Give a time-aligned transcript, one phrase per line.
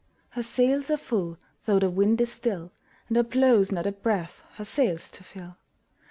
[0.29, 2.71] Her sails are full, though the wind is still,
[3.07, 5.57] And there blows not a breath her sails to fill!